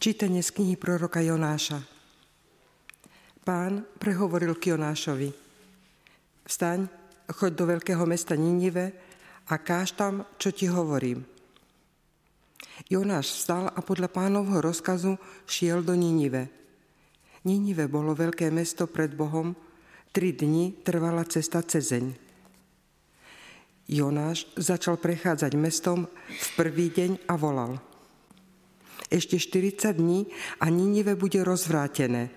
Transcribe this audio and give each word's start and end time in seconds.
Čítanie 0.00 0.40
z 0.40 0.56
knihy 0.56 0.80
proroka 0.80 1.20
Jonáša. 1.20 1.76
Pán 3.44 3.84
prehovoril 4.00 4.56
k 4.56 4.72
Jonášovi. 4.72 5.28
Vstaň, 6.48 6.88
choď 7.28 7.52
do 7.52 7.64
veľkého 7.68 8.08
mesta 8.08 8.32
Ninive 8.32 8.96
a 9.44 9.60
káž 9.60 9.92
tam, 9.92 10.24
čo 10.40 10.56
ti 10.56 10.72
hovorím. 10.72 11.20
Jonáš 12.88 13.44
vstal 13.44 13.68
a 13.68 13.84
podľa 13.84 14.08
pánovho 14.08 14.64
rozkazu 14.64 15.20
šiel 15.44 15.84
do 15.84 15.92
Ninive. 15.92 16.48
Ninive 17.44 17.84
bolo 17.84 18.16
veľké 18.16 18.48
mesto 18.48 18.88
pred 18.88 19.12
Bohom, 19.12 19.52
tri 20.16 20.32
dni 20.32 20.80
trvala 20.80 21.28
cesta 21.28 21.60
cezeň. 21.60 22.16
Jonáš 23.84 24.48
začal 24.56 24.96
prechádzať 24.96 25.52
mestom 25.60 26.08
v 26.32 26.46
prvý 26.56 26.88
deň 26.88 27.28
a 27.28 27.36
volal– 27.36 27.76
ešte 29.10 29.36
40 29.36 29.98
dní 29.98 30.30
a 30.62 30.70
Ninive 30.70 31.18
bude 31.18 31.42
rozvrátené. 31.42 32.30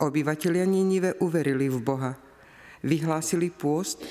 Obyvatelia 0.00 0.64
Ninive 0.66 1.14
uverili 1.20 1.68
v 1.68 1.78
Boha, 1.78 2.16
vyhlásili 2.82 3.52
pôst 3.52 4.02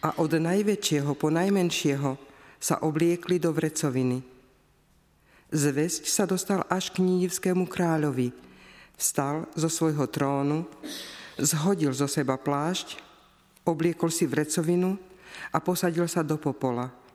a 0.00 0.16
od 0.22 0.32
najväčšieho 0.32 1.12
po 1.18 1.28
najmenšieho 1.28 2.16
sa 2.56 2.80
obliekli 2.80 3.36
do 3.36 3.52
vrecoviny. 3.52 4.22
Zvesť 5.52 6.08
sa 6.08 6.24
dostal 6.24 6.64
až 6.70 6.94
k 6.94 7.04
Ninivskému 7.04 7.68
kráľovi. 7.68 8.32
Vstal 8.96 9.44
zo 9.52 9.68
svojho 9.68 10.08
trónu, 10.08 10.64
zhodil 11.36 11.92
zo 11.92 12.08
seba 12.08 12.40
plášť, 12.40 12.96
obliekol 13.68 14.08
si 14.08 14.24
vrecovinu 14.24 14.96
a 15.52 15.60
posadil 15.60 16.08
sa 16.08 16.24
do 16.24 16.40
popola– 16.40 16.88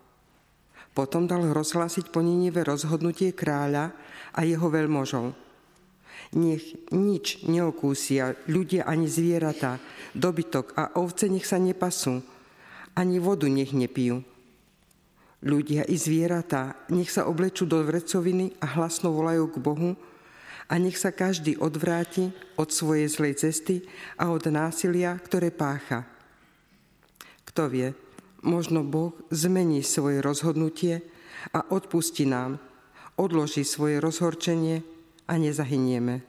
potom 0.92 1.28
dal 1.28 1.48
rozhlásiť 1.52 2.12
po 2.12 2.20
Ninive 2.20 2.68
rozhodnutie 2.68 3.32
kráľa 3.32 3.96
a 4.36 4.44
jeho 4.44 4.68
veľmožov. 4.68 5.32
Nech 6.32 6.64
nič 6.96 7.44
neokúsia 7.44 8.40
ľudia 8.48 8.88
ani 8.88 9.08
zvieratá, 9.08 9.84
dobytok 10.16 10.76
a 10.80 10.96
ovce 10.96 11.28
nech 11.28 11.44
sa 11.44 11.60
nepasú, 11.60 12.24
ani 12.96 13.20
vodu 13.20 13.52
nech 13.52 13.76
nepijú. 13.76 14.24
Ľudia 15.42 15.90
i 15.90 15.98
zvieratá 15.98 16.78
nech 16.94 17.12
sa 17.12 17.28
oblečú 17.28 17.66
do 17.68 17.82
vrecoviny 17.82 18.56
a 18.62 18.78
hlasno 18.78 19.12
volajú 19.12 19.50
k 19.52 19.58
Bohu 19.58 19.92
a 20.72 20.74
nech 20.80 20.96
sa 20.96 21.12
každý 21.12 21.60
odvráti 21.60 22.32
od 22.56 22.72
svojej 22.72 23.12
zlej 23.12 23.36
cesty 23.42 23.84
a 24.16 24.32
od 24.32 24.48
násilia, 24.48 25.18
ktoré 25.20 25.52
pácha. 25.52 26.08
Kto 27.44 27.68
vie, 27.68 27.92
Možno 28.42 28.82
Boh 28.82 29.14
zmení 29.30 29.86
svoje 29.86 30.18
rozhodnutie 30.22 31.06
a 31.54 31.62
odpustí 31.70 32.26
nám, 32.26 32.58
odloží 33.18 33.62
svoje 33.62 34.02
rozhorčenie 34.02 34.82
a 35.30 35.34
nezahynieme. 35.38 36.26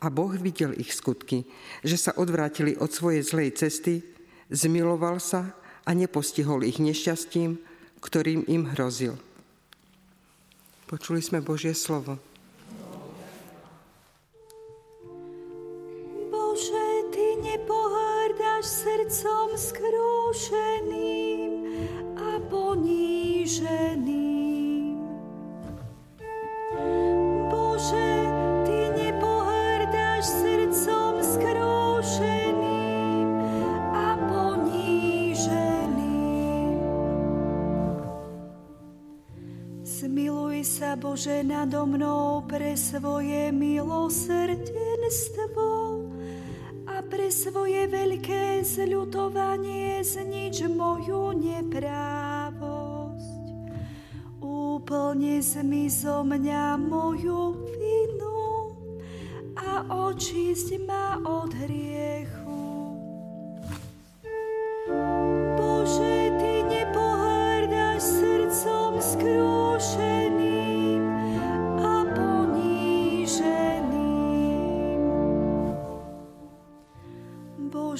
A 0.00 0.06
Boh 0.08 0.32
videl 0.32 0.76
ich 0.80 0.96
skutky, 0.96 1.44
že 1.84 1.96
sa 2.00 2.16
odvrátili 2.16 2.76
od 2.76 2.88
svojej 2.88 3.20
zlej 3.20 3.56
cesty, 3.56 4.00
zmiloval 4.48 5.20
sa 5.20 5.52
a 5.84 5.90
nepostihol 5.92 6.64
ich 6.64 6.80
nešťastím, 6.80 7.60
ktorým 8.00 8.48
im 8.48 8.72
hrozil. 8.72 9.20
Počuli 10.88 11.20
sme 11.20 11.44
Božie 11.44 11.76
slovo. 11.76 12.29
Sa, 40.60 40.92
Bože, 40.92 41.40
nado 41.40 41.88
mnou 41.88 42.44
pre 42.44 42.76
svoje 42.76 43.48
milosrdenstvo 43.48 46.04
pre 47.10 47.26
svoje 47.26 47.90
veľké 47.90 48.62
zľutovanie 48.62 49.98
znič 50.06 50.62
moju 50.70 51.34
neprávosť. 51.34 53.50
Úplne 54.38 55.42
zmizo 55.42 56.22
mňa 56.22 56.78
moju 56.78 57.66
vinu 57.66 58.78
a 59.58 59.90
očisť 59.90 60.86
ma 60.86 61.18
od 61.26 61.50
hriechu. 61.50 62.49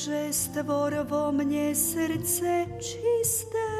Stvor 0.09 1.05
vo 1.05 1.29
mne 1.29 1.77
srdce 1.77 2.65
čisté 2.81 3.73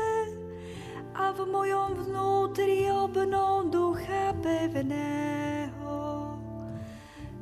a 1.17 1.33
v 1.33 1.49
mojom 1.49 1.97
vnútri 1.97 2.93
obnov 2.93 3.73
ducha 3.73 4.37
pevného. 4.45 5.97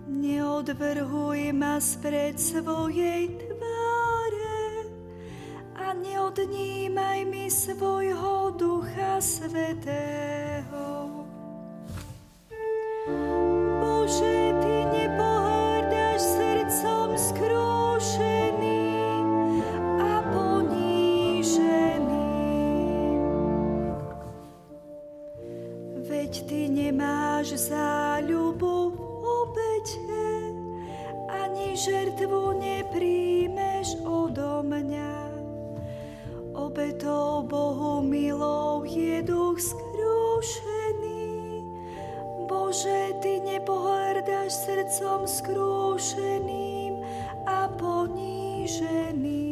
Neodvrhuj 0.06 1.50
ma 1.58 1.82
spred 1.82 2.38
svojej 2.38 3.34
tváre 3.34 4.62
a 5.74 5.90
neodnímaj 5.98 7.26
mi 7.26 7.50
svojho 7.50 8.54
ducha 8.54 9.18
svetého. 9.18 10.86
Žertvu 31.78 32.58
nepríjmeš 32.58 34.02
odo 34.02 34.66
mňa. 34.66 35.30
Obetou 36.58 37.46
Bohu 37.46 38.02
milou 38.02 38.82
je 38.82 39.22
duch 39.22 39.62
skrúšený. 39.62 41.30
Bože, 42.50 43.14
Ty 43.22 43.46
nepohrdáš 43.46 44.58
srdcom 44.66 45.22
skrúšeným 45.30 46.98
a 47.46 47.70
poníženým. 47.78 49.48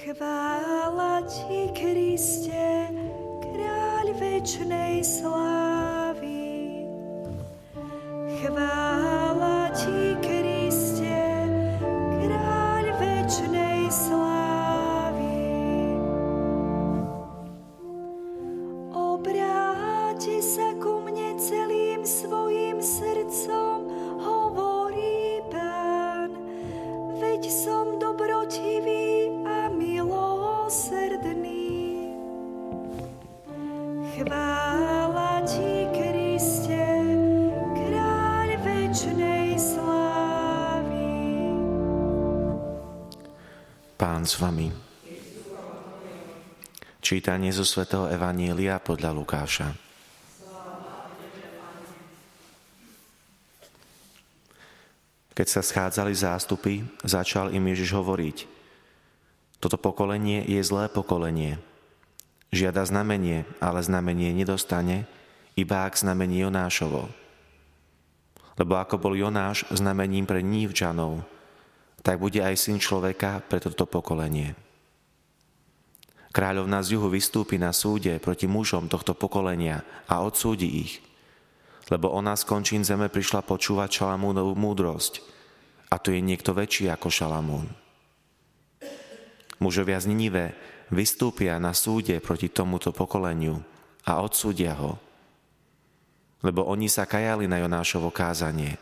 Chvála 0.00 1.20
Ti, 1.28 1.76
Kriste, 1.76 2.88
kráľ 3.44 4.16
večnej 4.16 5.04
slávy. 5.04 5.89
Pán 44.20 44.28
s 44.28 44.36
vami. 44.36 44.68
Čítanie 47.00 47.48
zo 47.56 47.64
svätého 47.64 48.04
Evanielia 48.04 48.76
podľa 48.76 49.16
Lukáša. 49.16 49.72
Keď 55.32 55.46
sa 55.48 55.64
schádzali 55.64 56.12
zástupy, 56.12 56.84
začal 57.00 57.56
im 57.56 57.64
Ježiš 57.72 57.96
hovoriť. 57.96 58.44
Toto 59.56 59.80
pokolenie 59.80 60.44
je 60.44 60.60
zlé 60.68 60.92
pokolenie. 60.92 61.56
Žiada 62.52 62.84
znamenie, 62.84 63.48
ale 63.56 63.80
znamenie 63.80 64.36
nedostane, 64.36 65.08
iba 65.56 65.88
ak 65.88 65.96
znamení 65.96 66.44
Jonášovo. 66.44 67.08
Lebo 68.60 68.76
ako 68.76 69.00
bol 69.00 69.16
Jonáš 69.16 69.64
znamením 69.72 70.28
pre 70.28 70.44
nívčanov, 70.44 71.24
tak 72.00 72.16
bude 72.20 72.40
aj 72.40 72.56
syn 72.56 72.80
človeka 72.80 73.44
pre 73.44 73.60
toto 73.60 73.84
pokolenie. 73.84 74.56
Kráľovna 76.30 76.80
z 76.80 76.94
juhu 76.94 77.10
vystúpi 77.10 77.58
na 77.58 77.74
súde 77.74 78.16
proti 78.22 78.46
mužom 78.46 78.86
tohto 78.86 79.18
pokolenia 79.18 79.82
a 80.06 80.22
odsúdi 80.22 80.68
ich– 80.86 80.94
lebo 81.90 82.14
ona 82.14 82.38
z 82.38 82.46
končín 82.46 82.86
zeme 82.86 83.10
prišla 83.10 83.42
počúvať 83.42 84.00
Šalamúnovú 84.00 84.54
múdrosť. 84.54 85.20
A 85.90 85.98
tu 85.98 86.14
je 86.14 86.22
niekto 86.22 86.54
väčší 86.54 86.86
ako 86.86 87.10
Šalamún. 87.10 87.66
Mužovia 89.58 89.98
z 89.98 90.06
Ninive 90.14 90.54
vystúpia 90.88 91.58
na 91.58 91.74
súde 91.74 92.22
proti 92.22 92.48
tomuto 92.48 92.94
pokoleniu 92.94 93.58
a 94.06 94.22
odsúdia 94.22 94.72
ho, 94.78 94.96
lebo 96.40 96.64
oni 96.64 96.88
sa 96.88 97.04
kajali 97.04 97.50
na 97.50 97.60
Jonášovo 97.60 98.08
kázanie 98.14 98.78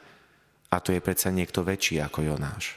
a 0.69 0.79
tu 0.79 0.93
je 0.93 1.01
predsa 1.03 1.33
niekto 1.33 1.65
väčší 1.65 1.99
ako 2.05 2.23
Jonáš. 2.23 2.77